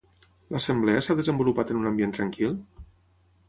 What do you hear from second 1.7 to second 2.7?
en un ambient tranquil?